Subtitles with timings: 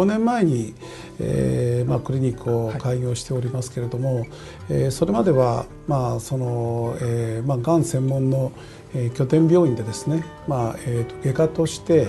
[0.00, 0.74] 5年前に、
[1.18, 4.28] えーまあ、クリニックを開業しておりますけれども、はい、
[4.70, 8.52] えー、それまでは、まあそのえーまあ、がん専門の、
[8.94, 12.08] えー、拠点病院でですね、まあえーと、外科として、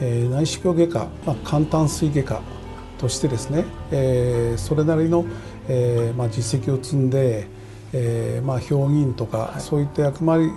[0.00, 2.42] えー、内視鏡外科、まあ、簡単水外科
[2.98, 5.26] としてですね、えー、それなりの、
[5.68, 7.48] えーまあ、実績を積んで、
[7.92, 10.50] えーまあ、評議員とか、はい、そういった役割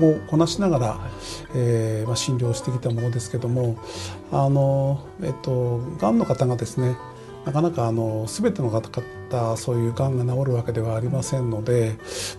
[0.00, 1.10] をこなしながら、はい、
[1.54, 3.78] えーまあ、診療してきたものですけども
[4.32, 6.96] あの、えっと、がんの方がですね
[7.44, 11.96] なかなかあの全ての方々そういうがんが治るわけではありませんので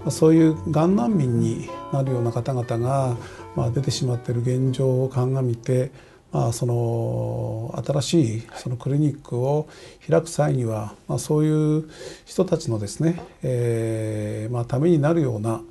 [0.09, 3.17] そういうがん難民になるような方々が、
[3.55, 5.91] まあ、出てしまっている現状を鑑みて
[6.31, 9.67] まあ、その新しいそのクリニックを
[10.07, 11.89] 開く際には、まあ、そういう
[12.25, 15.61] 人たちのですね、えーまあ、ためになるような、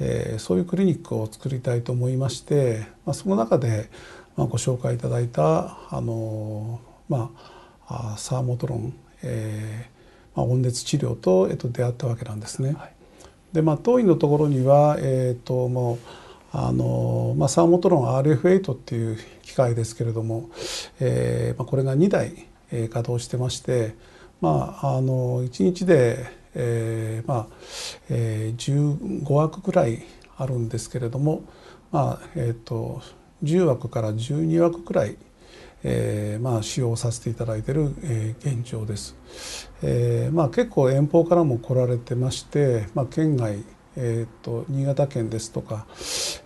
[0.00, 3.90] えー、そういうクリニックを作りたいと思いまして、まあ、その中で、
[4.36, 7.30] まあ、ご紹介いただいたあの、ま
[7.86, 12.72] あ、サーモトロン、えーまあ、温熱治療と、えっと、出会ったわけなんですね。
[12.72, 12.92] はい、
[13.52, 15.98] でまあ、当院のところには、えーともう
[16.54, 20.50] あのまあ、サーモトロン RF8 っていう機械ですけれども、
[21.00, 23.94] えーまあ、これが2台、えー、稼働してまして、
[24.42, 27.46] まあ、あの1日で、えーまあ
[28.10, 30.02] えー、15枠くらい
[30.36, 31.42] あるんですけれども、
[31.90, 33.00] まあえーと、
[33.42, 35.16] 10枠から12枠くらい、
[35.84, 39.16] えーまあ、使用させていただいている、えー、現状です。
[39.82, 43.64] えーまあ、結構遠方からも来られてまして、まあ、県外
[43.96, 45.86] えーと、新潟県ですとか、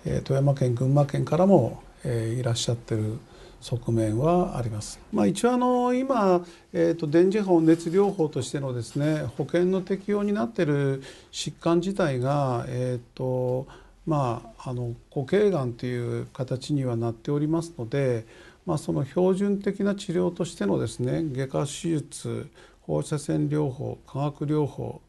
[0.05, 3.19] えー、富山県群馬県からも、えー、いらっしゃってる
[3.61, 5.01] 側面はあります。
[5.13, 13.67] まあ、一応あの今、えーと、電磁波熱療法としてのですね保険の適用になってる疾患自体が、えーと
[14.07, 18.25] まあ、あの固形がんという形にはなっておりますので、
[18.67, 22.49] まあ、その標準的な治療としてのですね外科手術
[22.83, 25.01] 放射線療法化学療法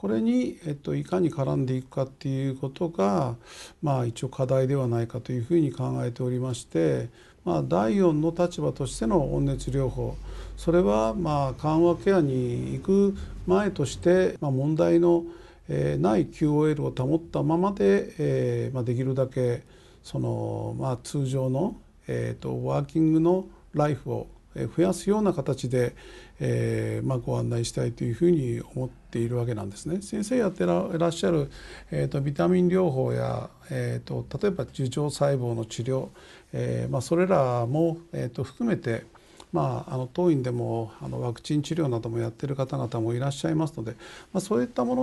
[0.00, 3.36] これに、えっと、いかに絡んでいくかっていうことが、
[3.82, 7.10] まあ、一応課題ではないかというふうに考えておりまして、
[7.44, 10.16] まあ、第4の立場としての温熱療法。
[10.56, 13.14] それはまあ緩和ケアに行く
[13.46, 15.24] 前として、まあ、問題の
[15.68, 19.64] ない QOL を保ったままで、えーまあ、できるだけ
[20.02, 23.44] その、まあ、通常の、えーとワーキングの
[23.74, 25.94] ライフを増やすような形で、
[26.40, 30.02] えーまあ、ご案内したいというふうに思っているわけなんですね。
[30.02, 31.50] 先生やってらっしゃる、
[31.90, 36.08] えーと、ビタミン療法や、えーと、例えば樹状細胞の治療、
[36.52, 39.04] えーまあ、それらも、えーと、含めて
[39.52, 43.96] まあ、あの当院でもあのワクチン治療などもやってる方々もいらっしゃいますので、
[44.32, 45.02] まあ、そういったもの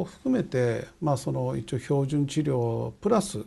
[0.00, 3.44] を含めて、まあ、その一応標準治療プラス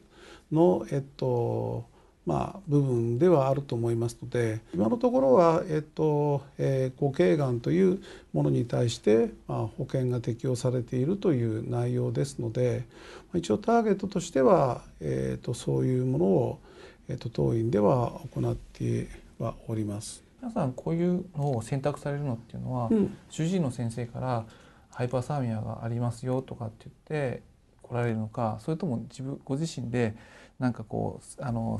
[0.51, 1.85] の、えっと
[2.27, 12.83] まあ、部分ではあると思いますので今のところは、えっとえー、固形がんというものに対して、まあ、保険が適用されているという内容ですので
[13.33, 16.59] 一応ターゲットとしては、えーと、そういうものを、
[17.07, 19.07] えーと、当院では行って
[19.39, 20.21] はおります。
[20.41, 24.45] 皆さんこういうのを選択されるのっていうのは、うん、主治医の先生から
[24.91, 27.41] ハイパーサーミアがありますよとかって言って
[27.81, 30.15] 来られるのかそれとも自分ご自身で
[30.59, 31.79] なんかこうあの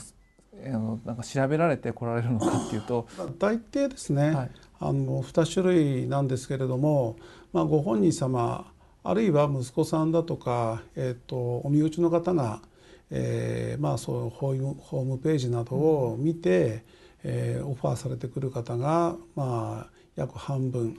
[0.66, 3.08] あのなんか調べられて来られるのかっていうと。
[3.40, 7.16] 大抵ですね、はい、あの2種類なんですけれども、
[7.54, 8.72] まあ、ご本人様
[9.04, 12.62] あるいは息子さんだとか、えーと、お身内の方が、
[13.10, 16.82] えーまあ、そうホームページなどを見て、うん、
[17.24, 20.98] えー、オファーされてくる方が、まあ、約半分、うん、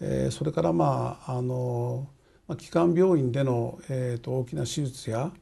[0.00, 2.08] えー、それからまああの、
[2.46, 5.32] まあ、基幹病院での、えーと大きな手術や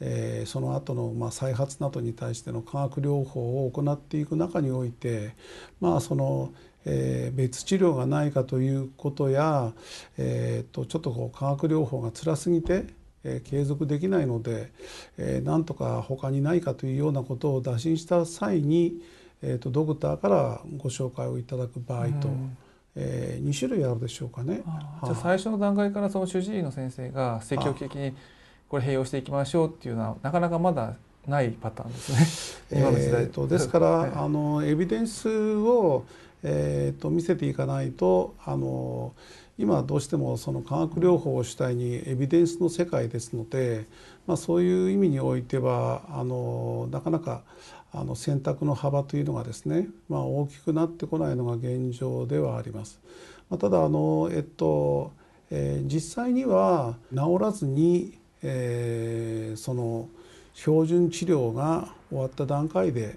[0.00, 5.34] えー、その後のま再発などに対しての化学療法を行っていく中において
[5.80, 6.52] まあその、
[6.84, 9.72] えー、別治療がないかということや、
[10.16, 12.86] えー、とちょっとこう化学療法が辛すぎて
[13.24, 14.72] え継続できないので、
[15.16, 19.02] えー、なんとか他にないかというようなことを打診した際に、
[19.42, 22.56] えーと、ドクターからご紹介をいただく場合と、うん、
[22.96, 24.62] えー、2種類あるでしょうかね。
[25.04, 28.14] じゃあ最初の段階からその主治医の先生が積極的に
[28.68, 30.94] これ併用していきましょうっていうのはなかなかまだ
[31.26, 32.80] ないパターンですね。
[32.80, 36.04] 今の時代、えー、とですから、 はい、あのエビデンスを、
[36.42, 39.12] えー、と見せていかないとあの
[39.58, 43.86] 今どうしてもその化学療法を主体にエビデンスの世界ですので、
[44.26, 47.42] まあ、そういう意味においてはあのなかなか
[47.92, 53.00] あの選択の幅というのがですね、まあ、大きくなってこないのが現状ではあります。
[53.48, 55.12] まあ、ただあの、えっと
[55.50, 60.08] えー、実際には治らずにえー、その
[60.54, 63.16] 標準治療が終わった段階で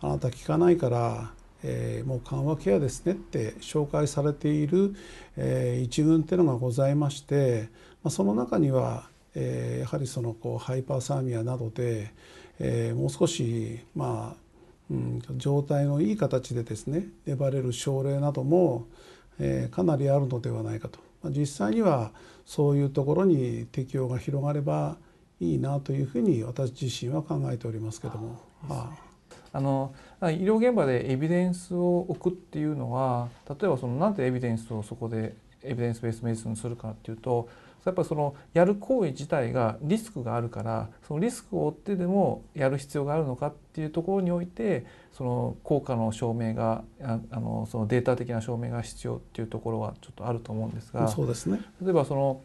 [0.00, 1.32] あなた効かないから、
[1.62, 4.94] えー、もう緩和ケアですねって紹介されている、
[5.36, 7.68] えー、一群っていうのがございまして、
[8.02, 12.12] まあ、その中には、えー、やはりそのこうハイパーサーミアなどで、
[12.60, 14.42] えー、もう少しまあ、
[14.90, 18.86] うん、状態のいい形でですね粘れる症例なども、
[19.40, 22.12] えー、かなりあるのではないかと、実際には
[22.44, 24.96] そういうところに適用が広がれば
[25.40, 28.40] いいなというふうに私自身は考えておりますけども。
[28.68, 29.08] はあ
[29.52, 37.48] あの医療現場でエビデンスを置くっていうのは例えばそのなんでエビデンスをそこでエビデンスベースメディスにするかっていうと
[37.88, 51.60] やっぱりそのやる行為自体がリスクがあるからそのリスクを負ってでもやる必要があるのかっていうところにおいてその効果の証明があのそのデータ的な証明が必要っていうところはちょっとあると思うんですがそうですね。
[51.82, 52.42] 例えばその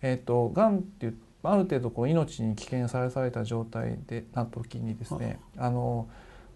[0.00, 6.08] えっ、ー、とがんっていうある程度こう命に危険さらされた状態でな時にですねあの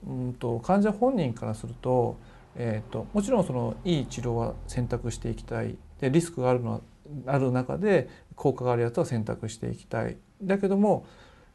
[0.07, 2.17] うんと患者本人からすると,、
[2.57, 5.77] えーと、もちろんそのいい治療は選択していきたい。
[6.01, 6.81] でリスクがあるのは
[7.27, 11.07] ある中で効果があるやつは選択していきたいだけども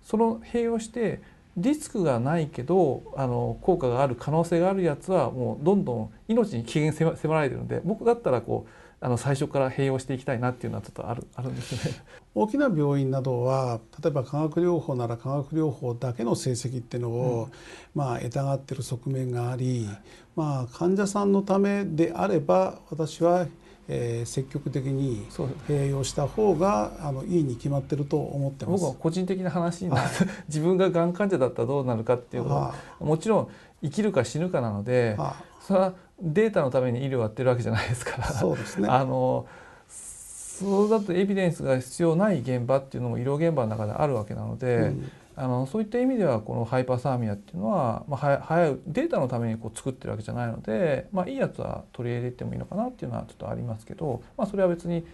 [0.04, 1.22] その併用して
[1.58, 11.96] リスクがないけどあの効果がある可能性があるやつはもうどんどん命に危険迫られてるので僕だったらこうあの最初から併用していきたいなっていうのはちょっとあるあるんですね。
[12.34, 17.52] 大きな病院などは例えば化学療法なら化学療法だけの成績っていうのを、うん、
[17.94, 19.88] まあ得たがってる側面があり、
[20.36, 23.48] まあ患者さんのためであれば私は
[23.90, 25.26] えー、積極的に
[25.68, 28.82] 併用した方があのいいに決まってると思ってます。
[28.82, 30.04] 僕は個人的な話にな
[30.48, 33.48] 自分ががん患者だったらどうなるかっていうのはもちろん
[33.82, 35.18] 生きるか死ぬかなので
[35.62, 38.26] それはデータのために医療をやってるわけじゃないですから。
[38.26, 38.90] そうですね。
[38.90, 39.46] あの
[39.88, 55.06] そうだとエビデンスが必要ない現場っていうのも医療現場の中であるわけなので、うん、あのそういった意味ではこのハイパーサーミアっていうのは、まあ、早いデータのためにこう作ってるわけじゃないので、まあ、いいやつは取り入れてもいいのかなっていうのはちょっとありますけど、まあ、それは別に、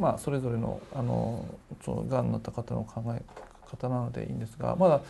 [0.00, 1.44] まあ、それぞれのあの
[1.84, 3.22] そのがんになった方の考え
[3.70, 5.02] 方なのでいいんですがまだ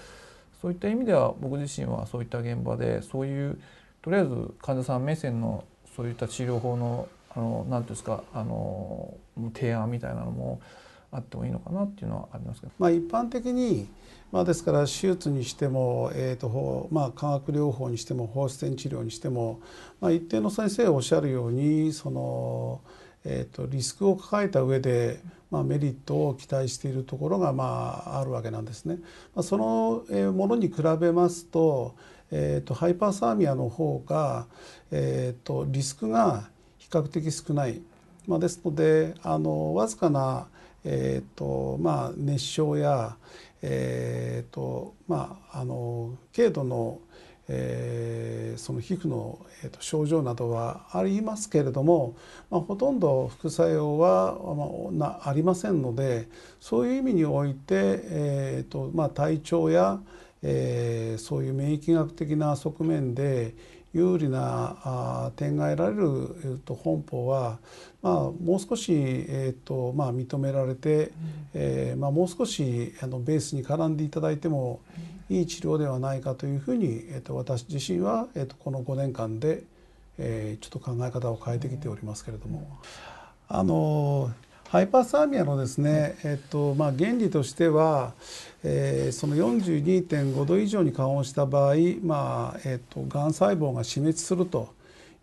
[0.60, 3.60] そういった意味では僕自身はそういった現場でそういう
[4.02, 9.14] とりあえず患者さん目線のそういった治療法のあの何ていうんですかあの
[9.54, 10.60] 提案みたいなのも
[11.12, 12.73] あってもいいのかなっていうのはありますけど。
[12.79, 13.87] まあ、一般的に
[14.32, 19.61] まあ、ですから手術にしても、えーとまあ、化学療法にしても放射線治療にしても、
[20.00, 22.81] まあ、一定の先生おっしゃるようにその、
[23.26, 25.20] えーと、リスクを抱えた上で、
[25.50, 29.00] まあ、メリットを期待しているところが、まあ、あるわけなんですね。
[29.35, 31.94] まあ、そのものに比べますと,、
[32.31, 34.47] えーと、ハイパーサーミアの方が、
[34.91, 36.49] えーと、リスクが
[36.79, 37.82] 比較的少ない。
[38.26, 40.47] まあ、ですのであのわずかな、
[40.84, 43.17] えーとまあ、熱傷や、
[43.62, 46.99] えーとまあ、あの軽度の、
[47.49, 52.17] えー、その皮膚の、えーと、症状などはありますけれども、
[52.50, 54.37] まあ、ほとんど副作用は、
[54.93, 56.29] まあ、なありませんので
[56.61, 60.00] そういう意味において、えーとまあ、体調や、
[60.43, 63.55] えー、そういう免疫学的な側面で
[63.92, 67.58] 有利なあ点が得られる、えー、と本法は、
[68.00, 71.12] まあ、もう少し、えーとまあ、認められて、うん、
[71.54, 74.80] えー、まあ、もう少しあのベースに絡んでいただいても
[75.28, 79.64] いい治療ではないかというふうに、えー、と私自身は、えー、とこの5年間で、
[80.18, 82.78] えー、ちょっと考え方を変えてきておりますけれども。
[83.54, 84.30] あの
[84.73, 88.14] ハイパーサーミアのですね、えっとまあ、原理としては、
[88.64, 94.73] えー、その42.5度以上に緩和した場合、まあえっと、がん細胞が死滅すると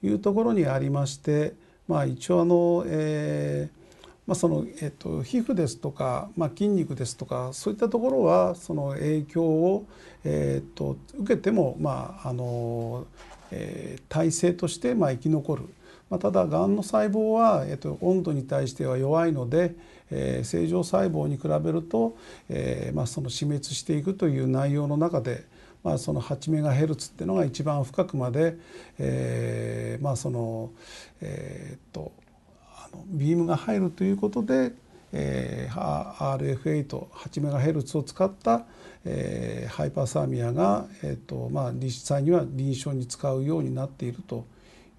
[0.03, 1.56] いうところにありまして、
[1.88, 9.88] まあ、一応あの、えーまあ、そのえっと、皮膚ですとか、まあ、筋肉ですとかそういったところはその影響を、
[10.25, 13.08] えっと、受けても、まああの
[13.50, 15.70] えー、体制としてまあ生き残る。
[16.09, 19.75] まあ、ただがんの細胞は、えっと、温度に対しては弱いので、
[20.11, 22.17] えー、正常細胞に比べると、
[22.49, 25.45] えーまあ、その死滅していくという内容の中で、
[25.83, 28.57] まあ、その8メガヘルツっていうのが一番深くまで、
[28.97, 30.71] えー、まあその
[31.21, 32.11] えー、っと
[32.75, 34.73] あのビームが入るということで、
[35.13, 38.65] えー、RF88 メガヘルツを使った、
[39.05, 44.45] えー、ハイパーサーミアが、えーとまあ、実際には臨床に使うようになっていると。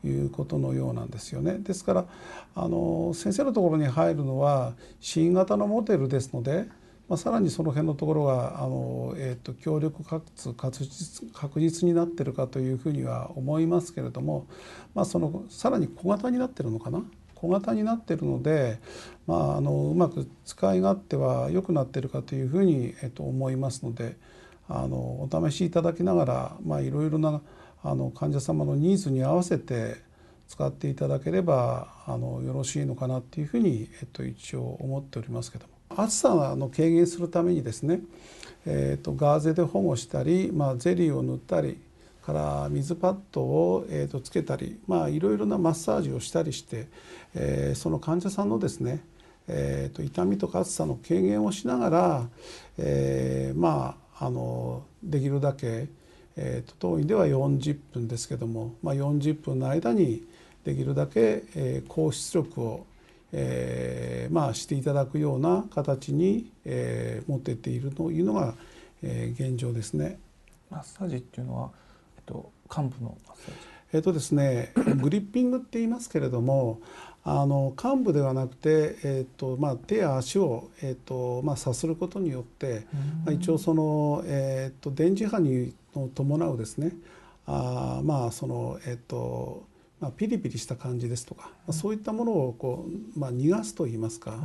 [0.04, 1.59] いうことのようなんですよね。
[1.59, 2.07] ですから
[2.54, 6.66] あの先生のところに入るのは新型のモデルですので、
[7.09, 14.47] まあ、さらにその辺のところがあの、えーと、強力かつ確実確実になってるかというふうには思いますけれども、
[14.95, 17.02] まあ、そのさらに小型になってるのかな？
[17.35, 18.80] 小型になってるので、
[19.26, 24.16] まあ、あのうまく使い勝手は良くなってるかというふうに、えー、と思いますので
[24.69, 27.40] あのお試しいただきながら、まあ、いろいろな
[27.82, 29.96] あの患者様のニーズに合わせて
[30.49, 35.80] 使っていただければあのよろしいのかなっていうふうに、えっと、一応思っておりますけども。
[36.02, 38.00] 暑さの軽減するためにですね、
[38.66, 41.78] えっと、ガーゼで保護したり、まあ、ゼリーを塗ったり
[42.22, 46.87] から水パッドを、えー、とつけたり、まあ、いろいろなマッサージをしたりして、
[47.34, 49.02] えー、その患者さんのですね、
[49.49, 52.28] えー、と痛みとか暑さの軽減をしながら、
[52.78, 55.88] えー、まああのできるだけ、
[56.37, 60.25] えー、と当院では40分ですけども、まあ、40分の間に
[60.64, 62.87] できるだけ、えー、高出力を、
[63.32, 68.54] えー、まあしていただくような形に、えー、持っていっているというのが、
[69.02, 70.18] えー、現状ですね。
[70.70, 71.70] マッサージっていうのは、
[72.16, 73.52] えっと、幹部のマッサージ？
[73.92, 76.80] えっとですね、グリッピングって言いますけれども
[77.22, 82.86] あの幹部ではなくて、えっとまあ、手や足を、えっとまあ、さすることによって、
[83.24, 85.74] まあ、一応その、えっと電磁波に
[86.14, 86.92] 伴うですね
[87.46, 89.68] あまあそのえっと
[90.00, 94.38] まあ、ピリピリした感じですとか、まあ、そういったものをこう、まあ、逃がすといいますか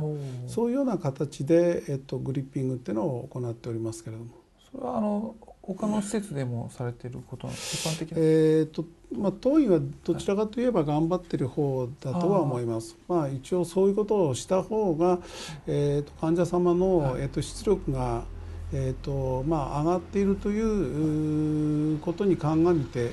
[0.46, 4.30] そういうような形で、えっと、グリッピングっていうのを行っておりますけれども。
[4.70, 7.54] それはあの他の施設でもされていること一
[7.88, 8.18] 般的な。
[8.20, 12.96] えーとまあ、当院はどちらかといえば頑張ってる方だとは思います。
[13.08, 15.20] まあ、一応そういうことをした方が、
[15.66, 18.24] えーと、患者様の、はい、えーと、出力が、
[18.72, 23.12] えーとまあ、上がっているということに鑑みて、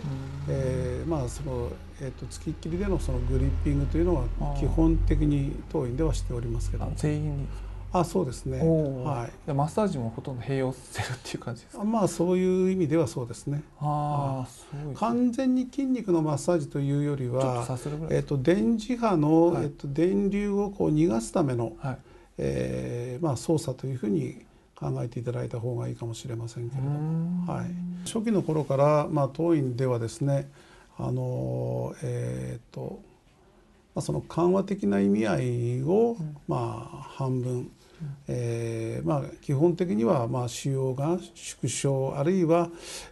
[0.50, 1.72] えー、まあその
[2.02, 4.26] えーと、付きっきりでのそのグリッピングというのは
[4.60, 6.92] 基本的に当院ではしておりますけど。
[6.96, 7.48] 全員に
[7.94, 11.84] あそうですね、はい、マッサージもほとんど併用してるっていう感じですか？
[11.84, 13.62] まあそういう意味ではそうですね。
[13.80, 17.66] ああ完全に筋肉のマッサージというよりは
[18.10, 21.98] えーと、電磁波の、はい、えーと、電流をこう逃がすための、はい、
[22.40, 24.44] えー、まあ、操作というふうに
[24.76, 27.68] 考えていただいた方がいいかもしれませんけれども、はい、
[28.06, 30.50] 初期の頃から、まあ、当院ではですね
[30.98, 33.00] あのえっ、ー、と、
[33.96, 37.72] まあ、その緩和的な意味合いを、うん、まあ半分、うん、
[38.28, 42.70] えー、まあ基本的にはまあ腫瘍が縮小あるいは、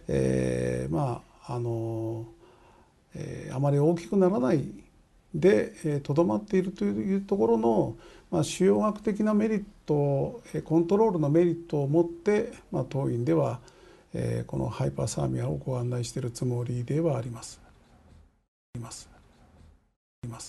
[0.08, 2.26] えー、まああの、
[3.14, 4.64] えー、あまり大きくならない
[5.34, 7.96] でとど、まっているというところの、
[8.30, 13.60] まあ、腫瘍学的なメリットコントロールのメリットを持って、まあ、当院では、
[14.12, 17.60] えー、このハイパーサーミアをご案内しているつもりではあります。
[18.76, 19.08] います。
[20.24, 20.40] います